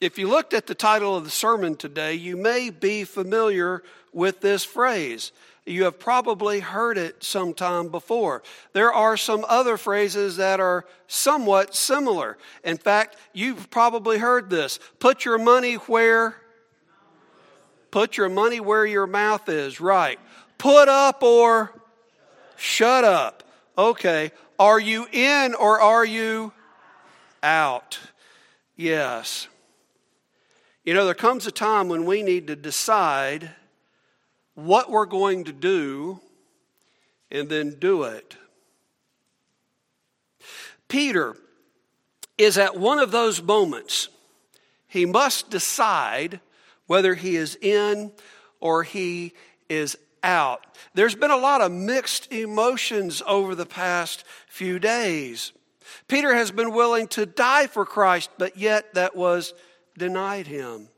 [0.00, 3.82] If you looked at the title of the sermon today, you may be familiar
[4.12, 5.32] with this phrase.
[5.66, 8.42] You have probably heard it sometime before.
[8.72, 12.38] There are some other phrases that are somewhat similar.
[12.64, 16.36] In fact, you've probably heard this put your money where?
[17.90, 20.20] Put your money where your mouth is, right.
[20.58, 21.72] Put up or
[22.56, 23.42] shut up.
[23.76, 24.30] Okay.
[24.58, 26.52] Are you in or are you
[27.42, 27.98] out?
[28.76, 29.48] Yes.
[30.88, 33.50] You know, there comes a time when we need to decide
[34.54, 36.18] what we're going to do
[37.30, 38.38] and then do it.
[40.88, 41.36] Peter
[42.38, 44.08] is at one of those moments.
[44.86, 46.40] He must decide
[46.86, 48.10] whether he is in
[48.58, 49.34] or he
[49.68, 50.64] is out.
[50.94, 55.52] There's been a lot of mixed emotions over the past few days.
[56.06, 59.52] Peter has been willing to die for Christ, but yet that was
[59.98, 60.88] denied him.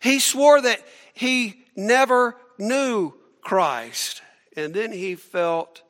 [0.00, 0.80] He swore that
[1.14, 4.22] he never knew Christ.
[4.56, 5.82] And then he felt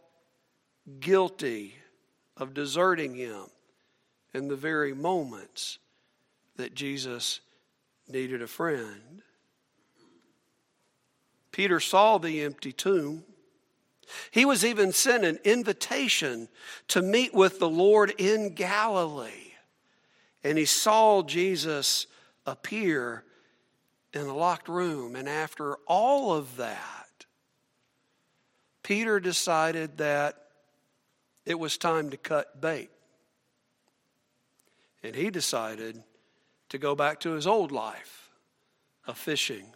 [1.00, 1.74] guilty
[2.36, 3.46] of deserting him
[4.34, 5.78] in the very moments
[6.56, 7.40] that Jesus
[8.08, 9.22] needed a friend.
[11.52, 13.24] Peter saw the empty tomb.
[14.30, 16.48] He was even sent an invitation
[16.88, 19.52] to meet with the Lord in Galilee.
[20.44, 22.06] And he saw Jesus
[22.46, 23.24] appear
[24.12, 25.16] in a locked room.
[25.16, 27.26] And after all of that,
[28.82, 30.36] Peter decided that
[31.44, 32.90] it was time to cut bait.
[35.02, 36.02] And he decided
[36.68, 38.30] to go back to his old life
[39.06, 39.66] of fishing.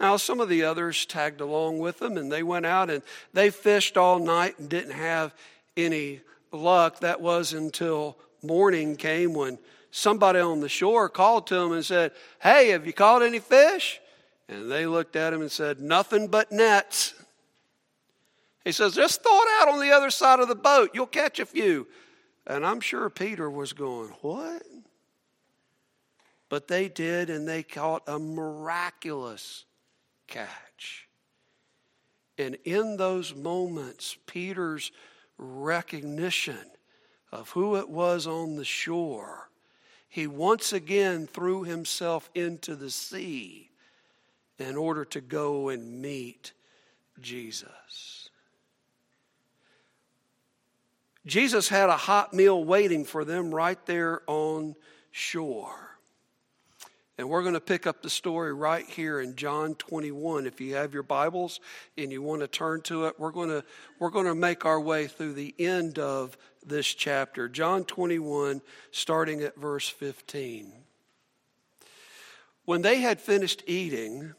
[0.00, 3.50] Now, some of the others tagged along with him and they went out and they
[3.50, 5.34] fished all night and didn't have
[5.76, 7.00] any luck.
[7.00, 9.58] That was until morning came when
[9.92, 14.00] somebody on the shore called to him and said, Hey, have you caught any fish?
[14.48, 17.14] And they looked at him and said, Nothing but nets.
[18.64, 20.90] He says, Just throw it out on the other side of the boat.
[20.94, 21.86] You'll catch a few.
[22.46, 24.62] And I'm sure Peter was going, What?
[26.48, 29.64] But they did, and they caught a miraculous
[30.26, 31.08] catch.
[32.36, 34.90] And in those moments, Peter's
[35.38, 36.58] recognition
[37.30, 39.50] of who it was on the shore
[40.12, 43.70] he once again threw himself into the sea
[44.58, 46.52] in order to go and meet
[47.18, 48.28] Jesus.
[51.24, 54.74] Jesus had a hot meal waiting for them right there on
[55.12, 55.91] shore.
[57.22, 60.44] And we're going to pick up the story right here in John 21.
[60.44, 61.60] If you have your Bibles
[61.96, 63.62] and you want to turn to it, we're going to,
[64.00, 68.60] we're going to make our way through the end of this chapter, John 21,
[68.90, 70.72] starting at verse 15.
[72.64, 74.34] When they had finished eating,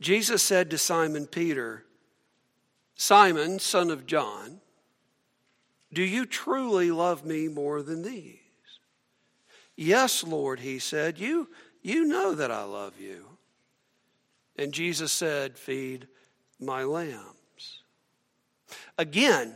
[0.00, 1.84] Jesus said to Simon Peter,
[2.96, 4.60] Simon, son of John,
[5.92, 8.38] do you truly love me more than these?
[9.76, 11.48] Yes, Lord, he said, you,
[11.82, 13.26] you know that I love you.
[14.56, 16.06] And Jesus said, Feed
[16.60, 17.82] my lambs.
[18.96, 19.54] Again,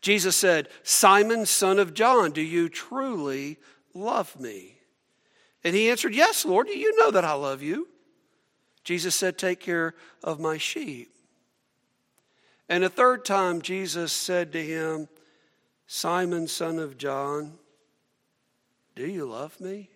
[0.00, 3.58] Jesus said, Simon, son of John, do you truly
[3.94, 4.78] love me?
[5.62, 7.88] And he answered, Yes, Lord, you know that I love you.
[8.84, 11.10] Jesus said, Take care of my sheep.
[12.68, 15.08] And a third time, Jesus said to him,
[15.86, 17.58] Simon, son of John,
[18.94, 19.90] do you love me?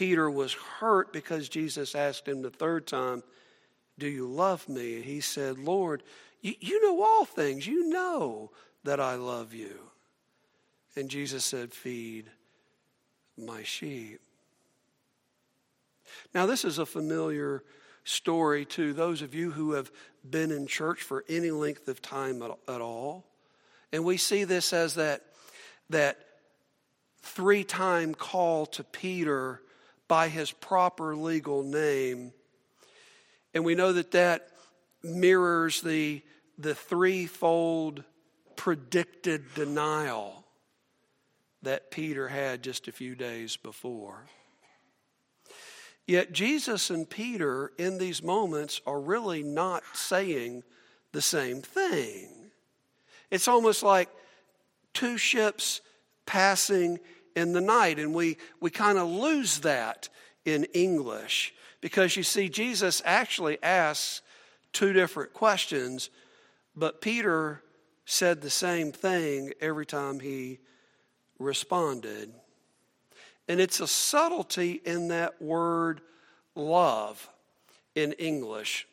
[0.00, 3.22] Peter was hurt because Jesus asked him the third time,
[3.98, 4.96] Do you love me?
[4.96, 6.02] And he said, Lord,
[6.40, 7.66] you, you know all things.
[7.66, 8.50] You know
[8.82, 9.78] that I love you.
[10.96, 12.30] And Jesus said, Feed
[13.36, 14.22] my sheep.
[16.32, 17.62] Now, this is a familiar
[18.02, 19.92] story to those of you who have
[20.30, 23.26] been in church for any length of time at, at all.
[23.92, 25.20] And we see this as that,
[25.90, 26.16] that
[27.20, 29.60] three time call to Peter
[30.10, 32.32] by his proper legal name.
[33.54, 34.48] And we know that that
[35.04, 36.20] mirrors the,
[36.58, 38.02] the threefold
[38.56, 40.44] predicted denial
[41.62, 44.26] that Peter had just a few days before.
[46.08, 50.64] Yet Jesus and Peter in these moments are really not saying
[51.12, 52.50] the same thing.
[53.30, 54.08] It's almost like
[54.92, 55.82] two ships
[56.26, 56.98] passing
[57.40, 60.08] in the night, and we, we kind of lose that
[60.44, 64.22] in English because you see, Jesus actually asks
[64.72, 66.10] two different questions,
[66.76, 67.62] but Peter
[68.04, 70.58] said the same thing every time he
[71.38, 72.32] responded.
[73.48, 76.02] And it's a subtlety in that word
[76.54, 77.28] love
[77.94, 78.86] in English.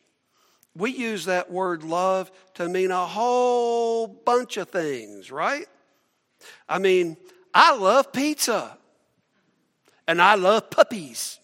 [0.75, 5.67] We use that word love to mean a whole bunch of things, right?
[6.69, 7.17] I mean,
[7.53, 8.77] I love pizza
[10.07, 11.39] and I love puppies.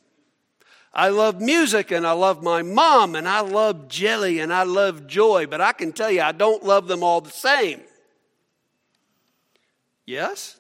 [0.94, 5.08] I love music and I love my mom and I love jelly and I love
[5.08, 7.82] joy, but I can tell you I don't love them all the same.
[10.06, 10.60] Yes?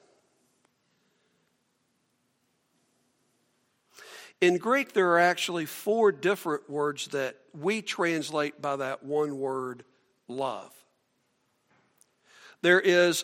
[4.42, 9.86] In Greek, there are actually four different words that we translate by that one word,
[10.28, 10.74] love.
[12.62, 13.24] There is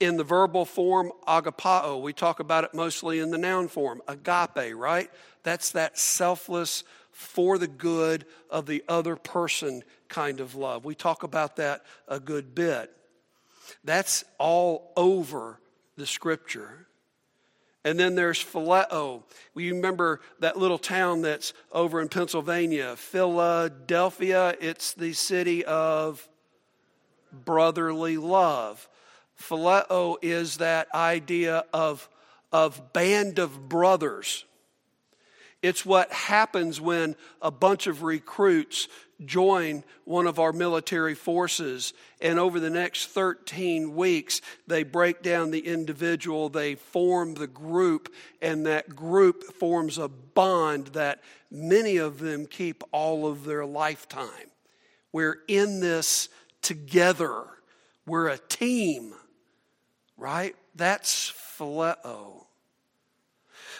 [0.00, 2.00] in the verbal form, agapao.
[2.02, 5.10] We talk about it mostly in the noun form, agape, right?
[5.42, 6.84] That's that selfless,
[7.16, 10.84] for the good of the other person kind of love.
[10.84, 12.92] We talk about that a good bit.
[13.84, 15.58] That's all over
[15.96, 16.86] the scripture.
[17.86, 19.22] And then there's Phileo.
[19.54, 24.54] You remember that little town that's over in Pennsylvania, Philadelphia?
[24.60, 26.28] It's the city of
[27.32, 28.86] brotherly love.
[29.40, 32.08] Phileo is that idea of,
[32.52, 34.44] of band of brothers.
[35.62, 38.88] It's what happens when a bunch of recruits
[39.24, 45.50] join one of our military forces, and over the next 13 weeks, they break down
[45.50, 48.12] the individual, they form the group,
[48.42, 54.50] and that group forms a bond that many of them keep all of their lifetime.
[55.12, 56.28] We're in this
[56.60, 57.44] together,
[58.06, 59.14] we're a team
[60.16, 60.54] right?
[60.74, 62.44] That's phileo.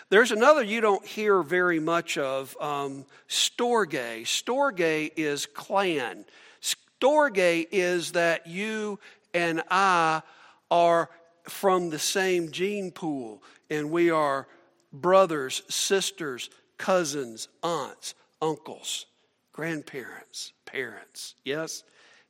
[0.08, 4.22] There's another you don't hear very much of, um, storge.
[4.22, 6.24] Storge is clan.
[6.62, 9.00] Storge is that you
[9.34, 10.22] and I
[10.70, 11.10] are
[11.44, 14.46] from the same gene pool, and we are
[14.92, 19.06] brothers, sisters, cousins, aunts, uncles,
[19.52, 21.34] grandparents, parents.
[21.44, 21.82] Yes?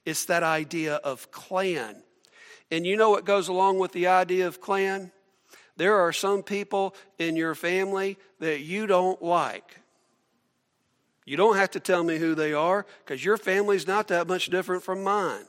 [0.05, 2.03] It's that idea of clan.
[2.71, 5.13] And you know what goes along with the idea of clan?
[5.77, 9.81] There are some people in your family that you don't like.
[11.25, 14.47] You don't have to tell me who they are because your family's not that much
[14.47, 15.45] different from mine.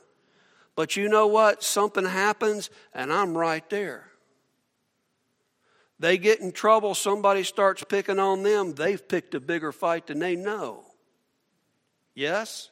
[0.74, 1.62] But you know what?
[1.62, 4.08] Something happens and I'm right there.
[6.00, 10.20] They get in trouble, somebody starts picking on them, they've picked a bigger fight than
[10.20, 10.84] they know.
[12.14, 12.70] Yes?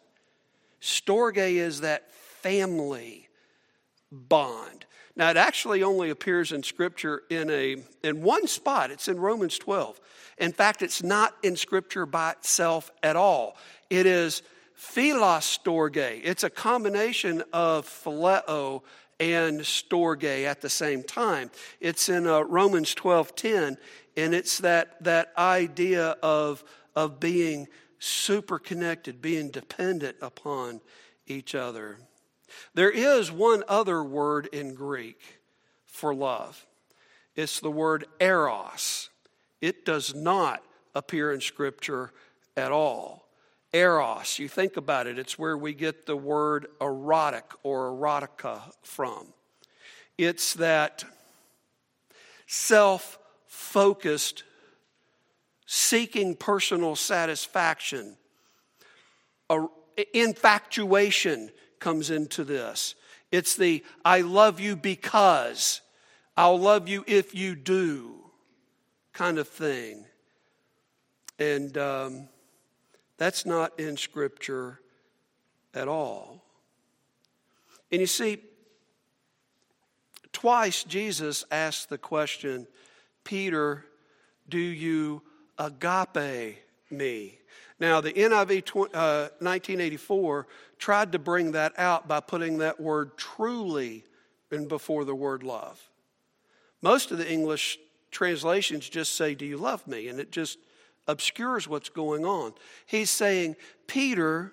[0.80, 3.25] Storge is that family
[4.10, 4.86] bond.
[5.16, 8.90] Now, it actually only appears in Scripture in, a, in one spot.
[8.90, 9.98] It's in Romans 12.
[10.38, 13.56] In fact, it's not in Scripture by itself at all.
[13.88, 14.42] It is
[14.74, 16.20] philos storge.
[16.22, 18.82] It's a combination of phileo
[19.18, 21.50] and storge at the same time.
[21.80, 23.78] It's in uh, Romans 12:10,
[24.16, 26.62] and it's that, that idea of,
[26.94, 27.68] of being
[27.98, 30.82] super connected, being dependent upon
[31.26, 31.98] each other.
[32.74, 35.20] There is one other word in Greek
[35.84, 36.66] for love.
[37.34, 39.10] It's the word eros.
[39.60, 40.62] It does not
[40.94, 42.12] appear in Scripture
[42.56, 43.28] at all.
[43.72, 49.26] Eros, you think about it, it's where we get the word erotic or erotica from.
[50.16, 51.04] It's that
[52.46, 54.44] self focused,
[55.66, 58.16] seeking personal satisfaction,
[60.14, 62.94] infatuation comes into this.
[63.32, 65.80] It's the I love you because,
[66.36, 68.16] I'll love you if you do
[69.12, 70.04] kind of thing.
[71.38, 72.28] And um,
[73.18, 74.80] that's not in Scripture
[75.74, 76.42] at all.
[77.90, 78.38] And you see,
[80.32, 82.66] twice Jesus asked the question,
[83.24, 83.84] Peter,
[84.48, 85.22] do you
[85.58, 86.58] agape
[86.90, 87.38] me?
[87.78, 90.46] Now, the NIV uh, 1984
[90.78, 94.04] tried to bring that out by putting that word truly
[94.50, 95.90] in before the word love.
[96.80, 97.78] Most of the English
[98.10, 100.08] translations just say, Do you love me?
[100.08, 100.58] And it just
[101.06, 102.54] obscures what's going on.
[102.86, 103.56] He's saying,
[103.86, 104.52] Peter,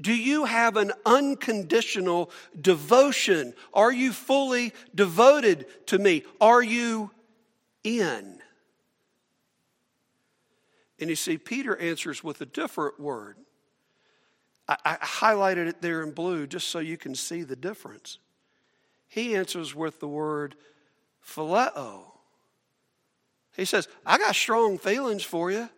[0.00, 3.54] do you have an unconditional devotion?
[3.72, 6.22] Are you fully devoted to me?
[6.40, 7.10] Are you
[7.82, 8.40] in?
[10.98, 13.36] And you see, Peter answers with a different word.
[14.68, 18.18] I, I, highlighted it there in blue just so you can see the difference.
[19.08, 20.56] He answers with the word
[21.24, 22.04] phileo.
[23.56, 25.68] He says, I got strong feelings for you.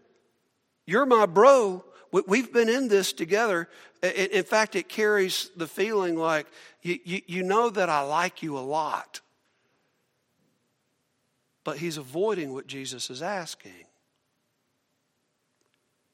[0.86, 1.84] You're my bro.
[2.10, 3.68] We've been in this together.
[4.02, 6.46] In fact, it carries the feeling like
[6.80, 9.20] you, you, you know that I like you a lot.
[11.68, 13.84] but he's avoiding what Jesus is asking.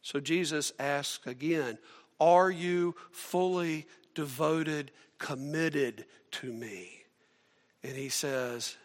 [0.05, 1.79] So Jesus asks again,
[2.21, 7.05] Are you fully devoted, committed to me?
[7.83, 8.77] And he says,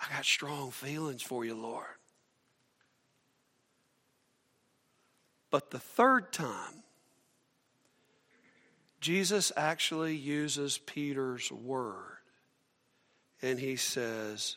[0.00, 1.86] I got strong feelings for you, Lord.
[5.52, 6.82] But the third time,
[9.00, 12.18] Jesus actually uses Peter's word.
[13.40, 14.56] And he says,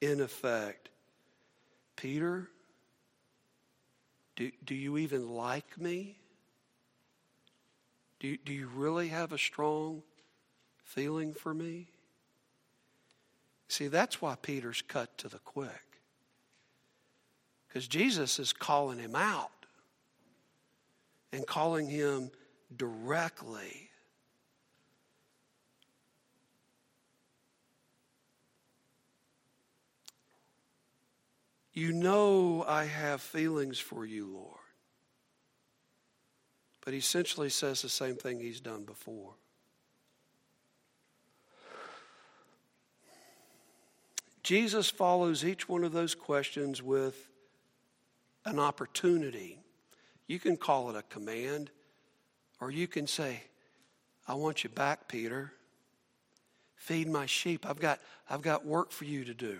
[0.00, 0.88] in effect,
[1.94, 2.48] Peter,
[4.36, 6.16] do, do you even like me?
[8.20, 10.02] Do, do you really have a strong
[10.84, 11.88] feeling for me?
[13.68, 15.98] See, that's why Peter's cut to the quick.
[17.66, 19.50] Because Jesus is calling him out
[21.32, 22.30] and calling him
[22.76, 23.88] directly.
[31.72, 34.58] You know I have feelings for you, Lord.
[36.84, 39.34] But he essentially says the same thing he's done before.
[44.42, 47.28] Jesus follows each one of those questions with
[48.44, 49.58] an opportunity.
[50.26, 51.70] You can call it a command,
[52.60, 53.44] or you can say,
[54.26, 55.52] I want you back, Peter.
[56.74, 57.64] Feed my sheep.
[57.64, 59.58] I've got, I've got work for you to do.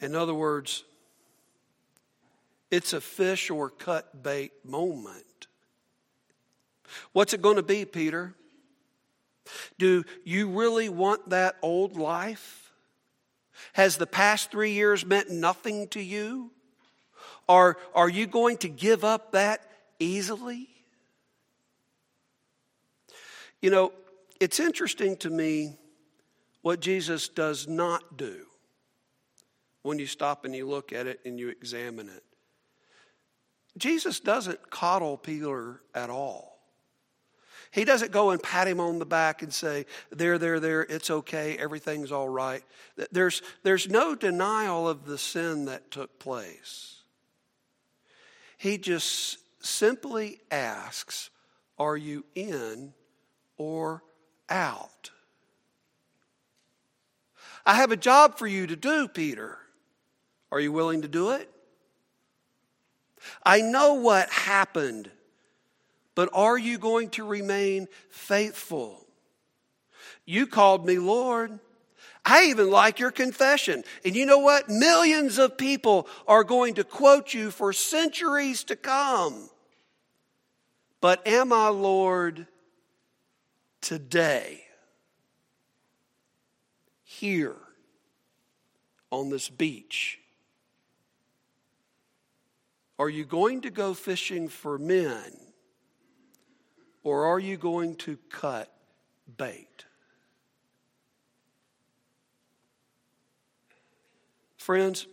[0.00, 0.84] In other words,
[2.70, 5.46] it's a fish or cut bait moment.
[7.12, 8.34] What's it going to be, Peter?
[9.78, 12.72] Do you really want that old life?
[13.72, 16.50] Has the past three years meant nothing to you?
[17.48, 19.62] Are, are you going to give up that
[19.98, 20.68] easily?
[23.62, 23.92] You know,
[24.40, 25.76] it's interesting to me
[26.62, 28.46] what Jesus does not do
[29.86, 32.24] when you stop and you look at it and you examine it.
[33.78, 36.56] Jesus doesn't coddle Peter at all.
[37.70, 41.10] He doesn't go and pat him on the back and say, There, there, there, it's
[41.10, 42.62] okay, everything's all right.
[43.12, 47.02] There's, there's no denial of the sin that took place.
[48.56, 51.30] He just simply asks,
[51.78, 52.94] Are you in
[53.56, 54.02] or
[54.48, 55.10] out?
[57.64, 59.58] I have a job for you to do, Peter.
[60.56, 61.50] Are you willing to do it?
[63.44, 65.10] I know what happened,
[66.14, 69.06] but are you going to remain faithful?
[70.24, 71.58] You called me Lord.
[72.24, 73.84] I even like your confession.
[74.02, 74.70] And you know what?
[74.70, 79.50] Millions of people are going to quote you for centuries to come.
[81.02, 82.46] But am I Lord
[83.82, 84.62] today?
[87.04, 87.56] Here
[89.10, 90.20] on this beach?
[92.98, 95.32] Are you going to go fishing for men
[97.02, 98.72] or are you going to cut
[99.36, 99.84] bait?
[104.56, 105.06] Friends,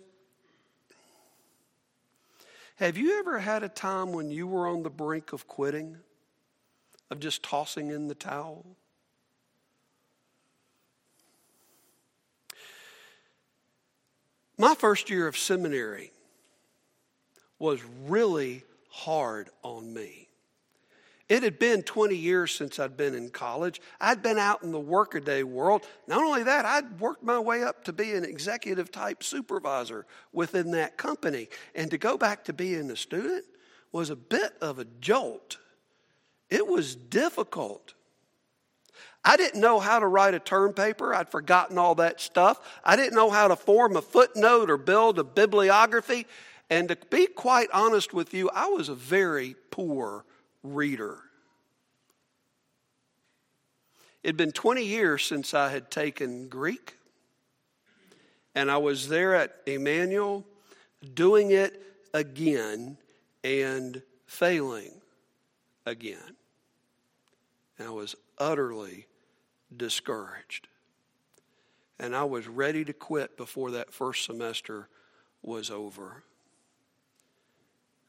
[2.77, 5.97] have you ever had a time when you were on the brink of quitting,
[7.11, 8.65] of just tossing in the towel?
[14.57, 16.11] My first year of seminary,
[17.63, 20.27] was really hard on me.
[21.29, 23.79] It had been 20 years since I'd been in college.
[24.01, 25.85] I'd been out in the workaday world.
[26.05, 30.71] Not only that, I'd worked my way up to be an executive type supervisor within
[30.71, 31.47] that company.
[31.73, 33.45] And to go back to being a student
[33.93, 35.57] was a bit of a jolt.
[36.49, 37.93] It was difficult.
[39.23, 41.15] I didn't know how to write a term paper.
[41.15, 42.59] I'd forgotten all that stuff.
[42.83, 46.27] I didn't know how to form a footnote or build a bibliography.
[46.73, 50.25] And to be quite honest with you, I was a very poor
[50.63, 51.19] reader.
[54.23, 56.97] It'd been 20 years since I had taken Greek,
[58.55, 60.45] and I was there at Emmanuel
[61.13, 61.79] doing it
[62.11, 62.97] again
[63.43, 64.93] and failing
[65.85, 66.37] again.
[67.77, 69.05] And I was utterly
[69.77, 70.67] discouraged.
[71.99, 74.89] And I was ready to quit before that first semester
[75.43, 76.23] was over.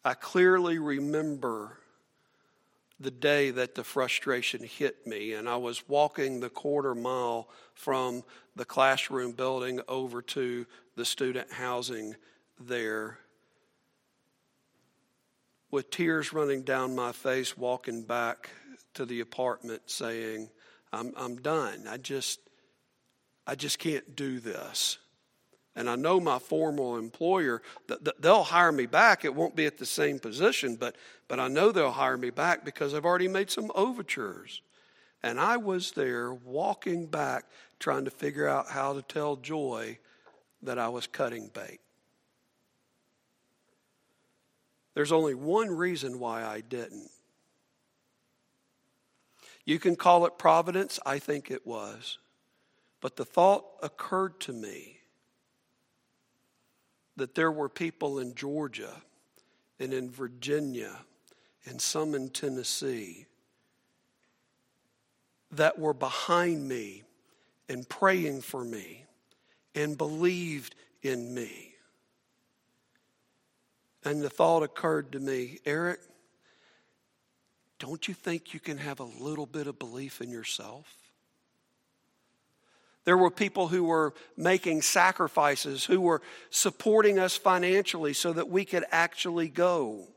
[0.04, 1.78] I clearly remember
[3.00, 8.22] the day that the frustration hit me, and I was walking the quarter mile from
[8.54, 12.14] the classroom building over to the student housing
[12.60, 13.18] there
[15.70, 18.50] with tears running down my face, walking back
[18.94, 20.48] to the apartment saying,
[20.92, 21.86] I'm, I'm done.
[21.88, 22.38] I just,
[23.44, 24.98] I just can't do this.
[25.76, 27.60] And I know my formal employer,
[28.20, 29.24] they'll hire me back.
[29.24, 30.94] It won't be at the same position, but,
[31.26, 34.62] but I know they'll hire me back because I've already made some overtures.
[35.22, 37.46] And I was there walking back
[37.80, 39.98] trying to figure out how to tell Joy
[40.62, 41.80] that I was cutting bait.
[44.94, 47.10] There's only one reason why I didn't.
[49.64, 52.18] You can call it providence, I think it was.
[53.00, 54.98] But the thought occurred to me
[57.16, 59.02] that there were people in Georgia
[59.78, 60.98] and in Virginia
[61.66, 63.26] and some in Tennessee
[65.50, 67.02] that were behind me
[67.68, 69.04] and praying for me
[69.74, 71.74] and believed in me.
[74.04, 76.00] And the thought occurred to me, Eric,
[77.78, 81.03] don't you think you can have a little bit of belief in yourself?
[83.04, 88.64] There were people who were making sacrifices, who were supporting us financially so that we
[88.64, 90.08] could actually go.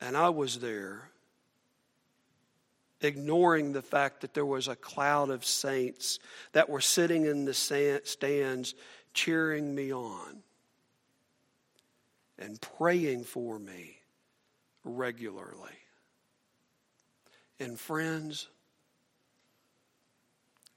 [0.00, 1.10] And I was there,
[3.00, 6.20] ignoring the fact that there was a cloud of saints
[6.52, 8.74] that were sitting in the stands
[9.12, 10.42] cheering me on
[12.38, 13.96] and praying for me
[14.84, 15.72] regularly.
[17.58, 18.46] And friends,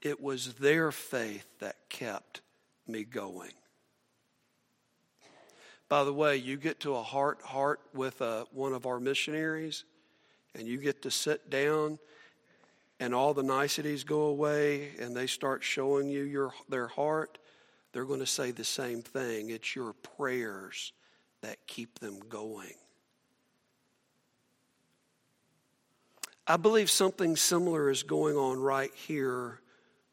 [0.02, 2.40] it was their faith that kept
[2.86, 3.52] me going.
[5.88, 8.98] By the way, you get to a heart heart with a, uh, one of our
[8.98, 9.84] missionaries,
[10.54, 11.98] and you get to sit down,
[12.98, 17.38] and all the niceties go away, and they start showing you your, their heart.
[17.92, 19.50] They're going to say the same thing.
[19.50, 20.92] It's your prayers
[21.42, 22.74] that keep them going.
[26.46, 29.61] I believe something similar is going on right here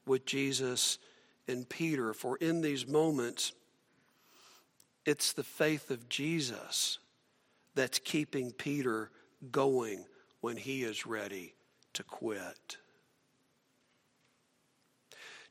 [0.10, 0.98] with Jesus
[1.48, 2.13] and Peter.
[2.13, 3.54] For in these moments,
[5.06, 7.00] it's the faith of Jesus
[7.75, 9.12] that's keeping Peter
[9.51, 10.03] going
[10.42, 11.53] when he is ready
[11.94, 12.77] to quit.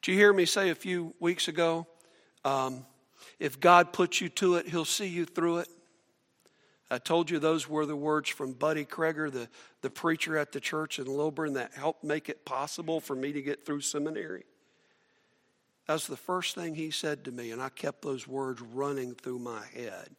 [0.03, 1.87] Did you hear me say a few weeks ago?
[2.45, 2.85] Um,
[3.39, 5.69] if God puts you to it, He'll see you through it.
[6.91, 9.49] I told you those were the words from Buddy Kreger, the,
[9.83, 13.43] the preacher at the church in Lilburn that helped make it possible for me to
[13.43, 14.45] get through seminary.
[15.89, 19.15] That was the first thing he said to me, and I kept those words running
[19.15, 20.11] through my head.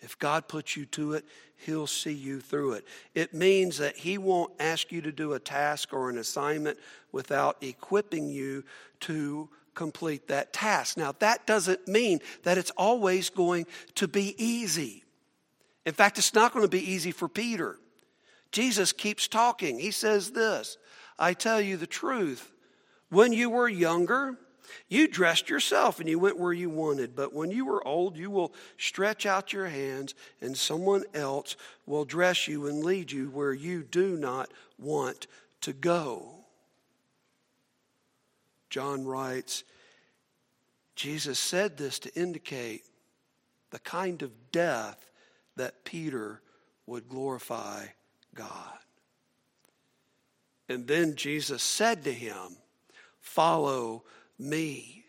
[0.00, 1.26] If God puts you to it,
[1.66, 2.86] He'll see you through it.
[3.14, 6.78] It means that He won't ask you to do a task or an assignment
[7.12, 8.64] without equipping you
[9.00, 10.96] to complete that task.
[10.96, 15.04] Now, that doesn't mean that it's always going to be easy.
[15.84, 17.78] In fact, it's not going to be easy for Peter.
[18.52, 19.78] Jesus keeps talking.
[19.78, 20.78] He says this
[21.18, 22.50] I tell you the truth.
[23.10, 24.38] When you were younger,
[24.88, 27.14] you dressed yourself and you went where you wanted.
[27.16, 31.56] But when you were old, you will stretch out your hands, and someone else
[31.86, 35.26] will dress you and lead you where you do not want
[35.62, 36.30] to go.
[38.70, 39.64] John writes,
[40.94, 42.84] Jesus said this to indicate
[43.70, 45.10] the kind of death
[45.56, 46.40] that Peter
[46.86, 47.86] would glorify
[48.34, 48.78] God.
[50.68, 52.56] And then Jesus said to him,
[53.20, 54.04] Follow
[54.42, 55.04] me.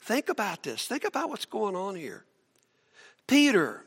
[0.00, 0.86] Think about this.
[0.86, 2.24] Think about what's going on here.
[3.26, 3.84] Peter,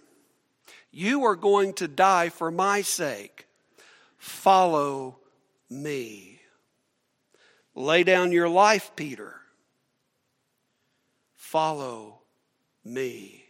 [0.91, 3.47] you are going to die for my sake.
[4.17, 5.19] Follow
[5.69, 6.41] me.
[7.75, 9.35] Lay down your life, Peter.
[11.35, 12.19] Follow
[12.83, 13.45] me.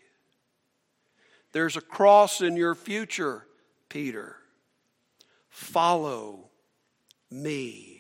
[1.52, 3.48] There's a cross in your future,
[3.88, 4.36] Peter.
[5.50, 6.50] Follow
[7.32, 7.99] me.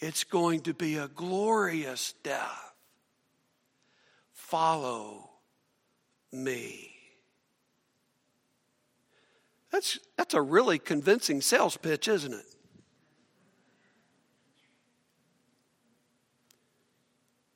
[0.00, 2.72] It's going to be a glorious death.
[4.32, 5.30] Follow
[6.32, 6.94] me.
[9.70, 12.46] That's, that's a really convincing sales pitch, isn't it?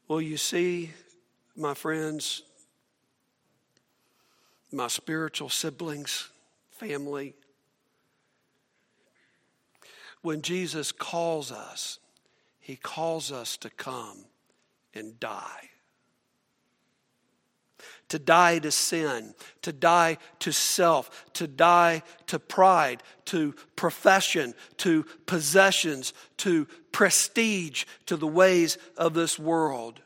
[0.09, 0.91] Well, you see,
[1.57, 2.43] my friends,
[4.71, 6.29] my spiritual siblings,
[6.71, 7.35] family.
[10.21, 11.99] When Jesus calls us,
[12.63, 14.25] he calls us to come
[14.95, 15.69] and die.
[18.11, 25.05] To die to sin, to die to self, to die to pride, to profession, to
[25.27, 30.01] possessions, to prestige, to the ways of this world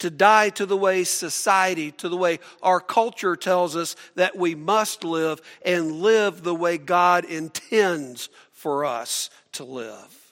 [0.00, 4.54] to die to the way society, to the way our culture tells us that we
[4.54, 10.23] must live, and live the way God intends for us to live.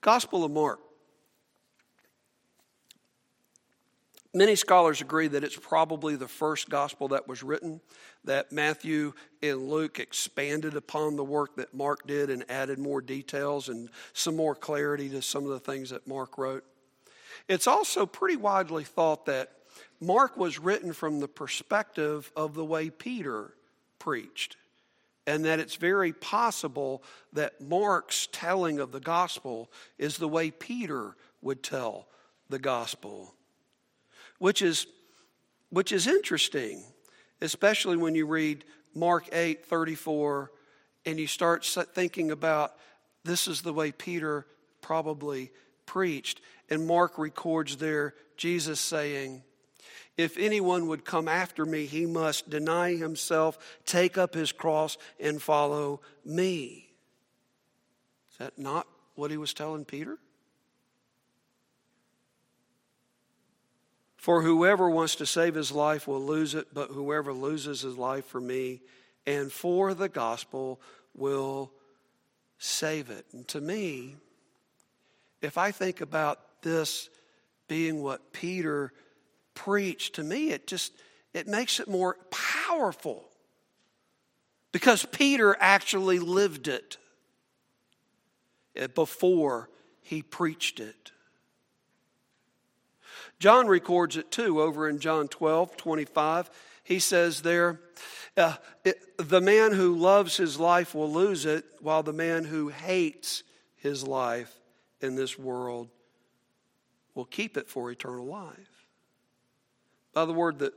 [0.00, 0.80] Gospel of Mark.
[4.32, 7.80] Many scholars agree that it's probably the first gospel that was written,
[8.22, 13.68] that Matthew and Luke expanded upon the work that Mark did and added more details
[13.68, 16.64] and some more clarity to some of the things that Mark wrote.
[17.48, 19.50] It's also pretty widely thought that
[20.00, 23.54] Mark was written from the perspective of the way Peter
[23.98, 24.56] preached,
[25.26, 27.02] and that it's very possible
[27.32, 32.08] that Mark's telling of the gospel is the way Peter would tell
[32.48, 33.34] the gospel
[34.40, 34.86] which is,
[35.68, 36.82] which is interesting,
[37.40, 40.50] especially when you read Mark 8 34
[41.06, 42.74] and you start thinking about
[43.22, 44.46] this is the way Peter
[44.80, 45.52] probably
[45.86, 46.40] preached.
[46.70, 49.42] And Mark records there Jesus saying,
[50.16, 55.40] If anyone would come after me, he must deny himself, take up his cross, and
[55.40, 56.90] follow me.
[58.32, 60.18] Is that not what he was telling Peter?
[64.16, 68.26] For whoever wants to save his life will lose it, but whoever loses his life
[68.26, 68.82] for me
[69.26, 70.80] and for the gospel
[71.14, 71.72] will
[72.58, 73.24] save it.
[73.32, 74.16] And to me,
[75.40, 77.08] if I think about this
[77.66, 78.92] being what Peter
[79.54, 80.92] preached, to me it just
[81.32, 83.28] it makes it more powerful.
[84.72, 86.96] Because Peter actually lived it
[88.94, 89.68] before
[90.00, 91.12] he preached it.
[93.38, 96.50] John records it too over in John 12, 25.
[96.84, 97.80] He says there,
[98.36, 102.68] uh, it, the man who loves his life will lose it, while the man who
[102.68, 103.42] hates
[103.76, 104.54] his life
[105.00, 105.88] in this world
[107.14, 108.69] will keep it for eternal life.
[110.12, 110.72] By the word, the,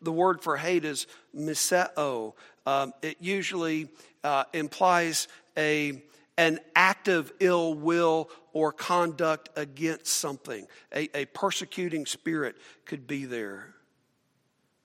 [0.00, 2.34] the word for hate is miseo.
[2.66, 3.88] Um, it usually
[4.24, 6.02] uh, implies a
[6.38, 10.66] an act of ill will or conduct against something.
[10.94, 13.74] A, a persecuting spirit could be there.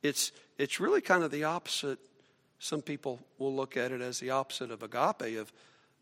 [0.04, 2.00] It's, it's really kind of the opposite.
[2.60, 5.52] Some people will look at it as the opposite of agape, of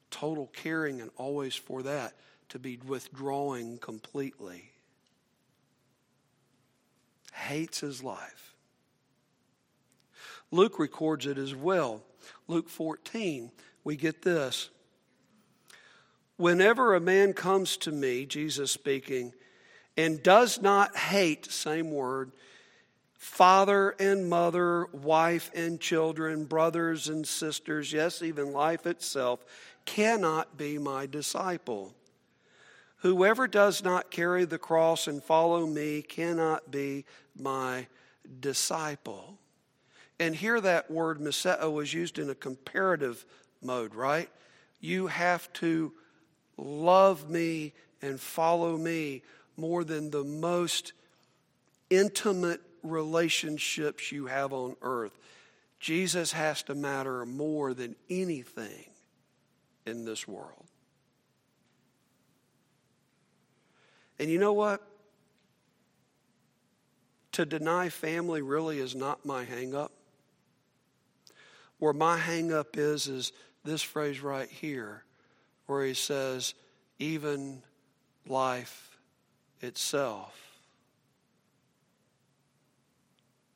[0.09, 2.13] total caring and always for that,
[2.49, 4.71] to be withdrawing completely.
[7.35, 8.55] Hates his life.
[10.51, 12.01] Luke records it as well.
[12.47, 13.51] Luke 14,
[13.83, 14.69] we get this.
[16.37, 19.33] Whenever a man comes to me, Jesus speaking,
[19.97, 22.31] and does not hate, same word,
[23.17, 29.43] father and mother, wife and children, brothers and sisters, yes, even life itself,
[29.85, 31.93] cannot be my disciple.
[32.97, 37.05] Whoever does not carry the cross and follow me cannot be
[37.37, 37.87] my
[38.39, 39.37] disciple.
[40.19, 43.25] And here that word miseo was used in a comparative
[43.61, 44.29] mode, right?
[44.79, 45.93] You have to
[46.57, 49.23] love me and follow me
[49.57, 50.93] more than the most
[51.89, 55.17] intimate relationships you have on earth.
[55.79, 58.85] Jesus has to matter more than anything
[59.85, 60.65] in this world.
[64.19, 64.81] And you know what?
[67.33, 69.89] To deny family really is not my hangup.
[71.79, 75.03] Where my hangup is, is this phrase right here
[75.65, 76.53] where he says,
[76.99, 77.61] even
[78.27, 78.97] life
[79.61, 80.33] itself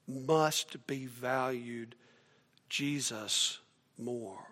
[0.07, 1.95] must be valued
[2.67, 3.59] Jesus
[3.97, 4.47] more.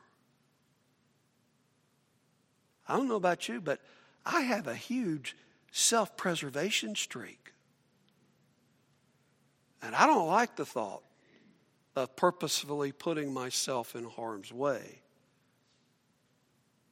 [2.88, 3.80] I don't know about you, but
[4.26, 5.36] I have a huge
[5.72, 7.54] self preservation streak.
[9.82, 11.04] And I don't like the thought
[11.96, 15.02] of purposefully putting myself in harm's way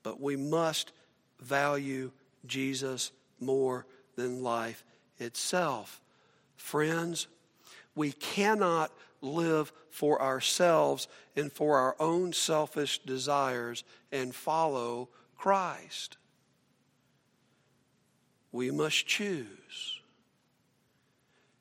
[0.06, 0.92] but we must
[1.42, 2.12] value
[2.46, 4.86] Jesus more than life
[5.18, 6.00] itself.
[6.58, 7.26] Friends,
[7.96, 16.18] we cannot live for ourselves and for our own selfish desires and follow Christ.
[18.56, 20.00] We must choose.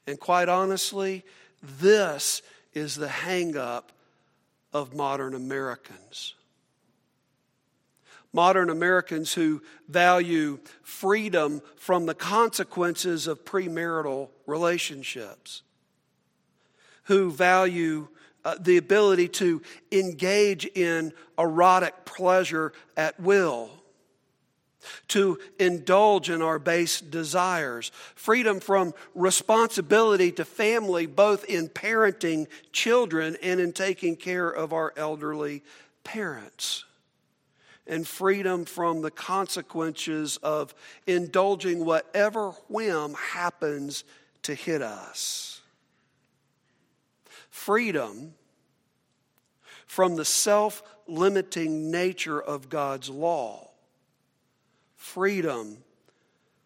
[0.07, 1.24] And quite honestly,
[1.61, 2.40] this
[2.72, 3.87] is the hangup
[4.72, 6.35] of modern Americans.
[8.33, 15.62] Modern Americans who value freedom from the consequences of premarital relationships,
[17.07, 18.07] who value
[18.44, 23.84] uh, the ability to engage in erotic pleasure at will,
[25.09, 33.37] to indulge in our base desires, freedom from responsibility to family, both in parenting children
[33.42, 35.62] and in taking care of our elderly
[36.03, 36.85] parents.
[37.87, 40.75] and freedom from the consequences of
[41.07, 44.05] indulging whatever whim happens
[44.42, 45.61] to hit us.
[47.51, 48.33] Freedom
[49.87, 53.70] from the self limiting nature of God's law.
[55.05, 55.77] Freedom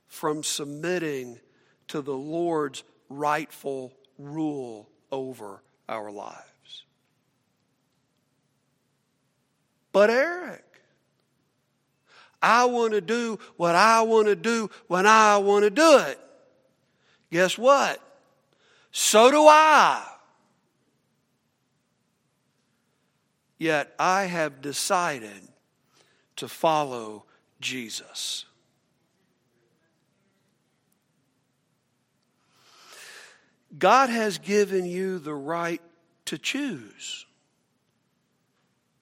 [0.06, 1.40] from submitting
[1.88, 6.84] to the Lord's rightful rule over our lives.
[9.90, 10.64] But, Eric,
[12.40, 16.20] I want to do what I want to do when I want to do it.
[17.32, 18.00] Guess what?
[18.92, 20.06] So do I.
[23.58, 25.42] Yet I have decided
[26.36, 27.24] to follow
[27.60, 28.44] Jesus.
[33.76, 35.82] God has given you the right
[36.26, 37.26] to choose.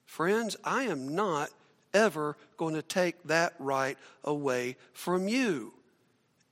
[0.05, 1.49] Friends, I am not
[1.93, 5.73] ever going to take that right away from you.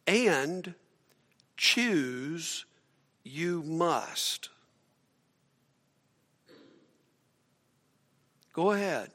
[0.07, 0.75] And
[1.57, 2.65] choose
[3.23, 4.49] you must.
[8.53, 9.11] Go ahead.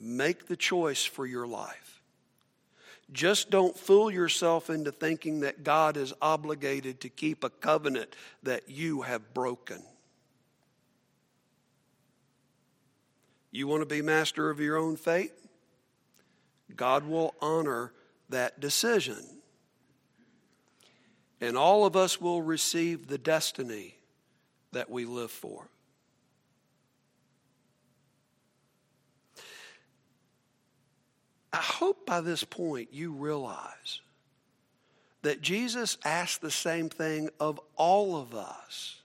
[0.00, 2.02] Make the choice for your life.
[3.12, 8.68] Just don't fool yourself into thinking that God is obligated to keep a covenant that
[8.68, 9.82] you have broken.
[13.52, 15.32] You want to be master of your own fate?
[16.74, 17.92] God will honor
[18.28, 19.24] that decision.
[21.40, 23.94] And all of us will receive the destiny
[24.72, 25.68] that we live for.
[31.52, 34.00] I hope by this point you realize
[35.22, 39.02] that Jesus asked the same thing of all of us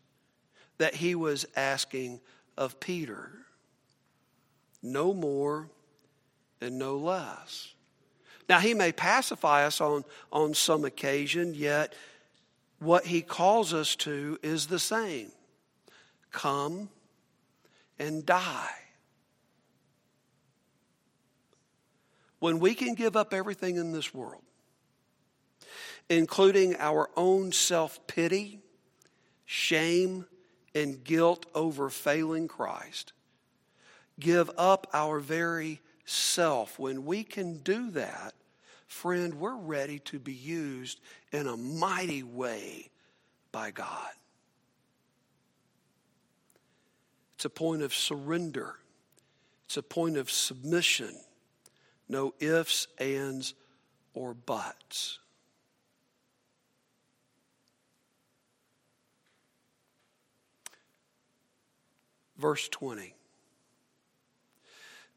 [0.77, 2.19] that he was asking
[2.57, 3.31] of Peter
[4.81, 5.69] no more
[6.59, 7.73] and no less.
[8.49, 11.93] Now, he may pacify us on, on some occasion, yet
[12.79, 15.31] what he calls us to is the same
[16.31, 16.89] come
[17.99, 18.80] and die.
[22.41, 24.41] When we can give up everything in this world,
[26.09, 28.61] including our own self pity,
[29.45, 30.25] shame,
[30.73, 33.13] and guilt over failing Christ,
[34.19, 36.79] give up our very self.
[36.79, 38.33] When we can do that,
[38.87, 40.99] friend, we're ready to be used
[41.31, 42.89] in a mighty way
[43.51, 44.09] by God.
[47.35, 48.77] It's a point of surrender,
[49.67, 51.15] it's a point of submission.
[52.11, 53.53] No ifs, ands,
[54.13, 55.19] or buts.
[62.37, 63.13] Verse 20.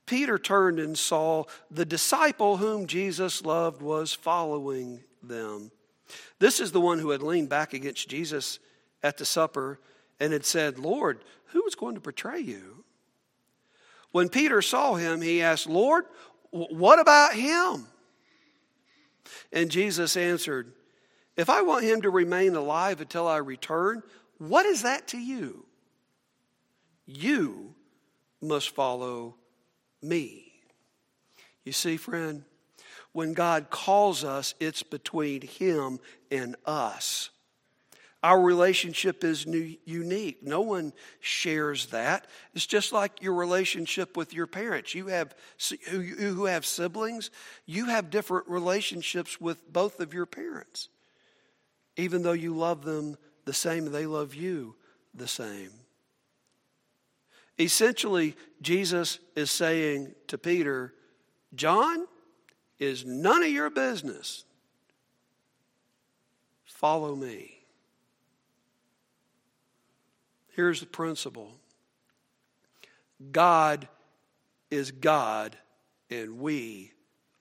[0.07, 5.72] Peter turned and saw the disciple whom Jesus loved was following them.
[6.38, 8.61] This is the one who had leaned back against Jesus
[9.02, 9.80] at the supper
[10.20, 12.85] and had said, Lord, who is going to betray you?
[14.12, 16.04] When Peter saw him, he asked, Lord,
[16.54, 17.86] what about him?
[19.52, 20.72] And Jesus answered,
[21.36, 24.04] If I want him to remain alive until I return,
[24.38, 25.66] what is that to you?
[27.06, 27.74] You
[28.40, 29.34] must follow
[30.00, 30.52] me.
[31.64, 32.44] You see, friend,
[33.12, 35.98] when God calls us, it's between Him
[36.30, 37.30] and us.
[38.24, 40.42] Our relationship is new, unique.
[40.42, 42.26] No one shares that.
[42.54, 44.94] It's just like your relationship with your parents.
[44.94, 45.34] You have
[45.90, 47.30] who have siblings,
[47.66, 50.88] you have different relationships with both of your parents.
[51.98, 54.74] Even though you love them the same, they love you
[55.12, 55.72] the same.
[57.60, 60.94] Essentially, Jesus is saying to Peter,
[61.54, 62.06] John
[62.78, 64.46] is none of your business.
[66.64, 67.63] Follow me.
[70.54, 71.52] Here's the principle
[73.32, 73.88] God
[74.70, 75.56] is God,
[76.10, 76.92] and we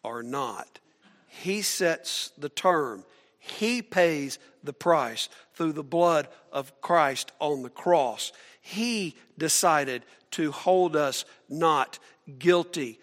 [0.03, 0.79] are not.
[1.27, 3.03] He sets the term,
[3.39, 8.31] He pays the price through the blood of Christ on the cross.
[8.61, 11.99] He decided to hold us not
[12.39, 12.99] guilty.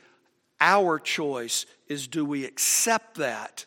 [0.60, 3.66] Our choice is do we accept that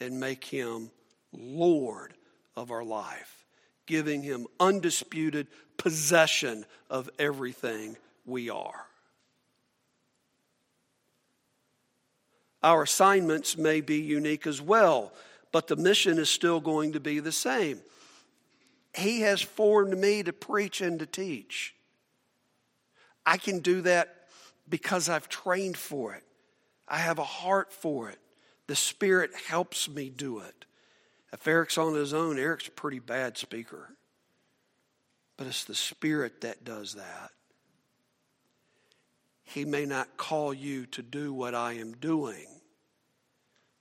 [0.00, 0.90] and make Him
[1.32, 2.14] Lord
[2.56, 3.37] of our life,
[3.88, 8.86] giving Him undisputed possession of everything we are.
[12.62, 15.12] Our assignments may be unique as well,
[15.52, 17.80] but the mission is still going to be the same.
[18.94, 21.74] He has formed me to preach and to teach.
[23.24, 24.14] I can do that
[24.68, 26.24] because I've trained for it.
[26.86, 28.18] I have a heart for it.
[28.66, 30.64] The Spirit helps me do it.
[31.32, 33.90] If Eric's on his own, Eric's a pretty bad speaker.
[35.36, 37.30] But it's the Spirit that does that.
[39.44, 42.46] He may not call you to do what I am doing,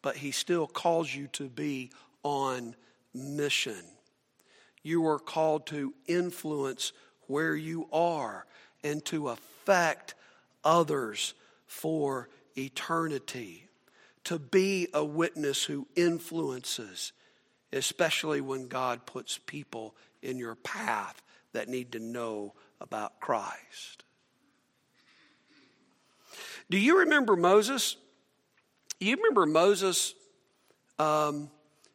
[0.02, 1.92] but He still calls you to be
[2.24, 2.76] on
[3.14, 3.84] mission.
[4.82, 6.94] You are called to influence
[7.28, 8.46] where you are
[8.84, 10.16] and to affect
[10.64, 11.34] others
[11.66, 13.68] for eternity.
[14.26, 17.12] To be a witness who influences,
[17.74, 21.22] especially when God puts people in your path
[21.54, 24.04] that need to know about Christ.
[26.70, 27.98] Do you remember Moses?
[29.00, 30.14] You remember Moses'
[31.00, 31.50] um,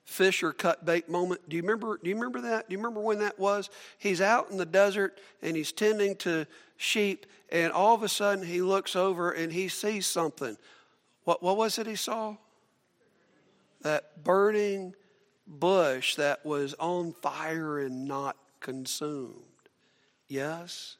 [0.05, 1.49] fish or cut bait moment?
[1.49, 1.99] Do you remember?
[2.03, 2.69] Do you remember that?
[2.69, 3.71] Do you remember when that was?
[3.99, 8.45] He's out in the desert and he's tending to sheep, and all of a sudden
[8.45, 10.57] he looks over and he sees something.
[11.25, 12.37] What, what was it he saw?
[13.83, 14.95] That burning
[15.53, 19.37] bush that was on fire and not consumed.
[20.29, 20.97] Yes?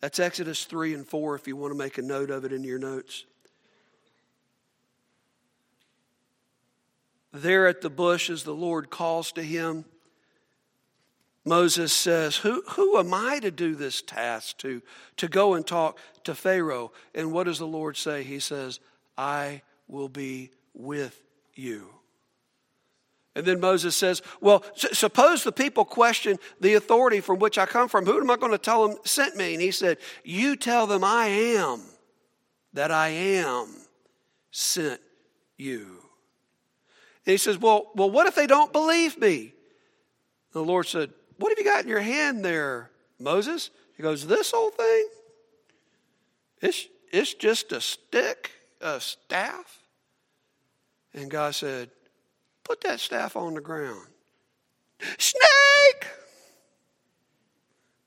[0.00, 2.64] That's Exodus 3 and 4 if you want to make a note of it in
[2.64, 3.24] your notes.
[7.32, 9.84] There at the bush, as the Lord calls to him,
[11.44, 14.82] Moses says, who, who am I to do this task to,
[15.16, 16.92] to go and talk to Pharaoh?
[17.14, 18.22] And what does the Lord say?
[18.24, 18.80] He says,
[19.16, 21.22] I will be with
[21.54, 21.88] you.
[23.36, 27.88] And then Moses says, Well, suppose the people question the authority from which I come
[27.88, 28.04] from.
[28.04, 29.54] Who am I going to tell them sent me?
[29.54, 31.82] And he said, You tell them I am,
[32.72, 33.68] that I am
[34.50, 35.00] sent
[35.56, 36.00] you.
[37.24, 39.54] And he says, Well, well what if they don't believe me?
[40.52, 42.90] The Lord said, What have you got in your hand there,
[43.20, 43.70] Moses?
[43.96, 45.08] He goes, This old thing?
[46.60, 49.78] It's, it's just a stick, a staff.
[51.14, 51.90] And God said,
[52.70, 54.06] Put that staff on the ground.
[55.18, 56.06] Snake!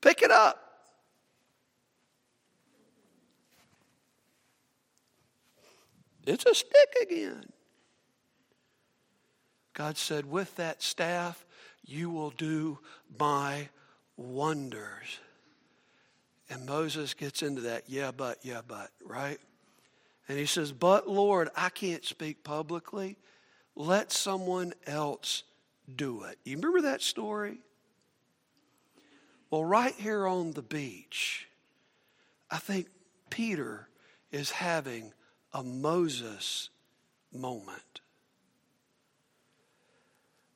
[0.00, 0.58] Pick it up.
[6.26, 7.44] It's a stick again.
[9.74, 11.44] God said, With that staff,
[11.84, 12.78] you will do
[13.18, 13.68] my
[14.16, 15.18] wonders.
[16.48, 19.38] And Moses gets into that, yeah, but, yeah, but, right?
[20.26, 23.18] And he says, But Lord, I can't speak publicly.
[23.76, 25.42] Let someone else
[25.94, 26.38] do it.
[26.44, 27.58] You remember that story?
[29.50, 31.48] Well, right here on the beach,
[32.50, 32.88] I think
[33.30, 33.88] Peter
[34.32, 35.12] is having
[35.52, 36.70] a Moses
[37.32, 38.00] moment.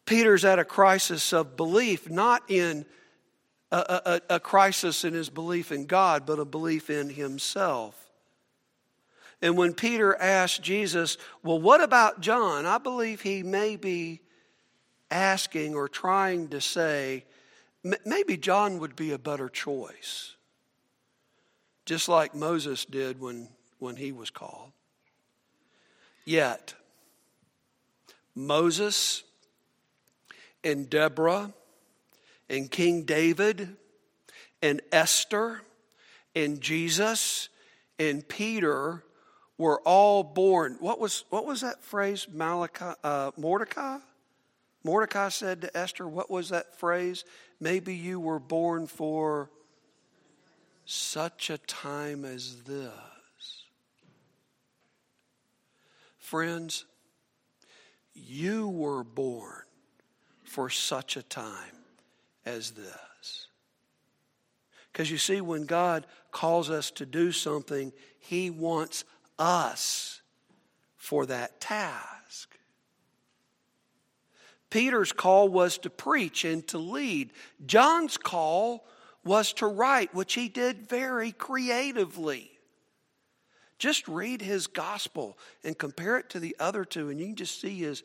[0.05, 2.87] Peter's at a crisis of belief, not in
[3.71, 8.08] a, a, a, crisis in his belief in God, but a belief in himself.
[9.41, 12.67] And when Peter asked Jesus, Well, what about John?
[12.67, 14.21] I believe he may be
[15.11, 17.25] asking or trying to say,
[18.05, 20.35] maybe John would be a better choice,
[21.87, 23.49] just like Moses did when,
[23.79, 24.73] when he was called.
[26.25, 26.75] Yet,
[28.35, 29.23] Moses
[30.63, 31.53] and Deborah
[32.51, 33.77] and King David
[34.61, 35.63] and Esther
[36.35, 37.49] and Jesus
[37.99, 39.03] and Peter
[39.59, 40.77] were all born.
[40.81, 43.99] What was, what was that phrase, Malachi, uh, Mordecai?
[44.85, 47.25] Mordecai said to Esther, What was that phrase?
[47.61, 49.51] Maybe you were born for
[50.85, 52.93] such a time as this.
[56.19, 56.85] Friends,
[58.15, 59.63] you were born
[60.45, 61.55] for such a time
[62.47, 63.49] as this.
[64.93, 69.05] Because you see, when God calls us to do something, He wants
[69.39, 70.21] us
[70.97, 72.59] for that task.
[74.71, 77.31] Peter's call was to preach and to lead.
[77.65, 78.87] John's call
[79.25, 82.51] was to write, which he did very creatively.
[83.79, 87.61] Just read his gospel and compare it to the other two, and you can just
[87.61, 88.03] see his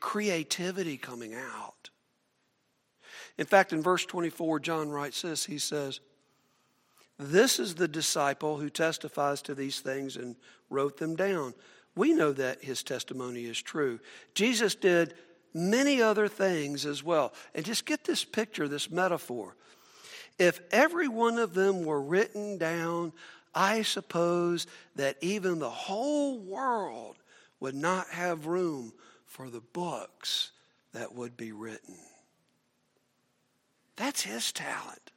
[0.00, 1.90] creativity coming out.
[3.36, 6.00] In fact, in verse 24, John writes this He says,
[7.18, 10.36] this is the disciple who testifies to these things and
[10.68, 11.54] wrote them down.
[11.94, 14.00] We know that his testimony is true.
[14.34, 15.14] Jesus did
[15.54, 17.32] many other things as well.
[17.54, 19.56] And just get this picture, this metaphor.
[20.38, 23.14] If every one of them were written down,
[23.54, 27.16] I suppose that even the whole world
[27.58, 28.92] would not have room
[29.24, 30.52] for the books
[30.92, 31.96] that would be written.
[33.96, 35.10] That's his talent.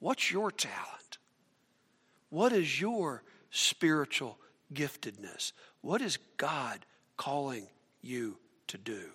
[0.00, 1.18] What's your talent?
[2.30, 4.38] What is your spiritual
[4.72, 5.52] giftedness?
[5.82, 6.84] What is God
[7.16, 7.68] calling
[8.02, 8.38] you
[8.68, 9.10] to do?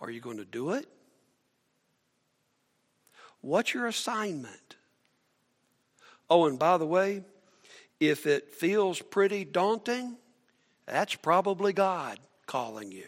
[0.00, 0.86] Are you going to do it?
[3.40, 4.76] What's your assignment?
[6.30, 7.22] Oh, and by the way,
[7.98, 10.16] if it feels pretty daunting,
[10.86, 13.06] that's probably God calling you.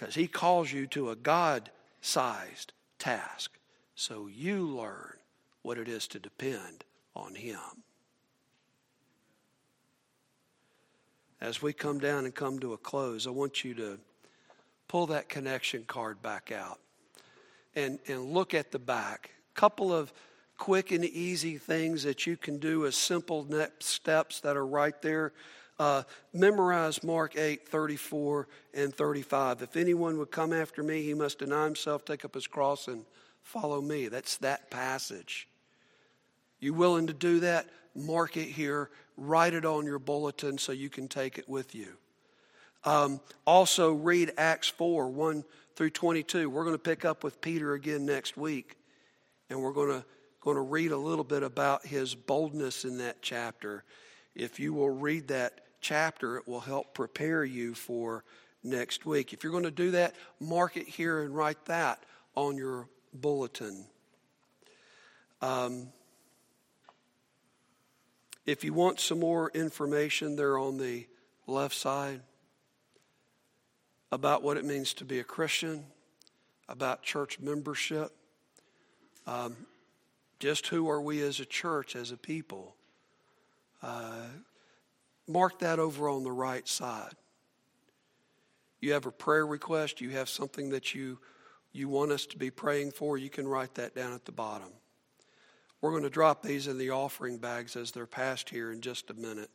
[0.00, 1.70] Because He calls you to a God
[2.00, 3.58] sized task.
[3.94, 5.16] So you learn
[5.60, 6.84] what it is to depend
[7.14, 7.58] on Him.
[11.38, 13.98] As we come down and come to a close, I want you to
[14.88, 16.80] pull that connection card back out
[17.76, 19.32] and, and look at the back.
[19.52, 20.14] Couple of
[20.56, 25.00] quick and easy things that you can do as simple next steps that are right
[25.02, 25.34] there.
[25.80, 26.02] Uh,
[26.34, 29.62] memorize Mark 8, 34 and 35.
[29.62, 33.06] If anyone would come after me, he must deny himself, take up his cross, and
[33.42, 34.08] follow me.
[34.08, 35.48] That's that passage.
[36.58, 37.66] You willing to do that?
[37.94, 41.96] Mark it here, write it on your bulletin so you can take it with you.
[42.84, 45.44] Um, also, read Acts 4 1
[45.76, 46.50] through 22.
[46.50, 48.76] We're going to pick up with Peter again next week,
[49.48, 50.04] and we're going to,
[50.42, 53.82] going to read a little bit about his boldness in that chapter.
[54.34, 58.24] If you will read that chapter, it will help prepare you for
[58.62, 59.32] next week.
[59.32, 62.02] If you're going to do that, mark it here and write that
[62.34, 63.84] on your bulletin.
[65.42, 65.88] Um,
[68.46, 71.06] if you want some more information, they're on the
[71.46, 72.20] left side
[74.12, 75.84] about what it means to be a Christian,
[76.68, 78.12] about church membership,
[79.26, 79.56] um,
[80.38, 82.74] just who are we as a church, as a people.
[83.82, 84.26] Uh,
[85.30, 87.14] mark that over on the right side.
[88.80, 91.18] You have a prayer request, you have something that you,
[91.72, 94.68] you want us to be praying for, you can write that down at the bottom.
[95.80, 99.10] We're going to drop these in the offering bags as they're passed here in just
[99.10, 99.50] a minute.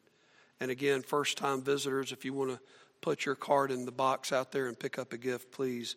[0.59, 2.59] And again, first time visitors, if you want to
[3.01, 5.95] put your card in the box out there and pick up a gift, please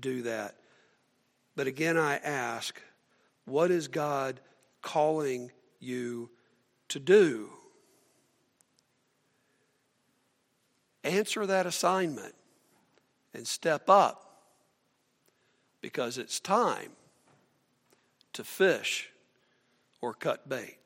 [0.00, 0.56] do that.
[1.56, 2.80] But again, I ask,
[3.44, 4.40] what is God
[4.80, 5.50] calling
[5.80, 6.30] you
[6.88, 7.50] to do?
[11.04, 12.34] Answer that assignment
[13.34, 14.28] and step up
[15.80, 16.90] because it's time
[18.32, 19.10] to fish
[20.00, 20.78] or cut bait.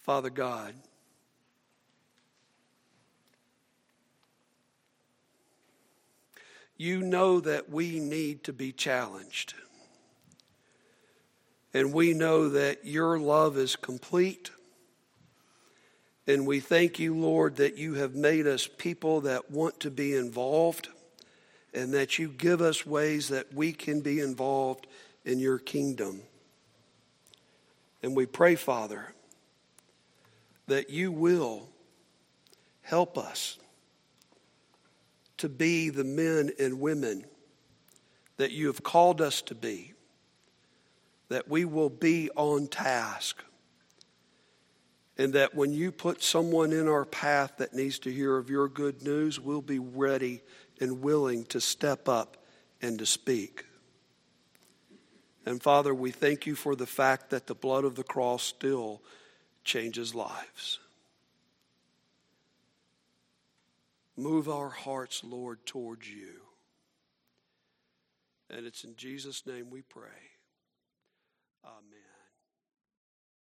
[0.00, 0.74] Father God,
[6.76, 9.54] you know that we need to be challenged.
[11.74, 14.50] And we know that your love is complete.
[16.26, 20.14] And we thank you, Lord, that you have made us people that want to be
[20.14, 20.88] involved
[21.72, 24.86] and that you give us ways that we can be involved
[25.24, 26.22] in your kingdom.
[28.02, 29.12] And we pray, Father,
[30.66, 31.68] that you will
[32.82, 33.58] help us
[35.38, 37.24] to be the men and women
[38.36, 39.92] that you have called us to be,
[41.28, 43.42] that we will be on task,
[45.18, 48.68] and that when you put someone in our path that needs to hear of your
[48.68, 50.42] good news, we'll be ready
[50.80, 52.36] and willing to step up
[52.82, 53.64] and to speak.
[55.46, 59.00] And Father, we thank you for the fact that the blood of the cross still
[59.64, 60.80] changes lives.
[64.16, 66.40] Move our hearts, Lord, towards you.
[68.50, 70.35] And it's in Jesus' name we pray.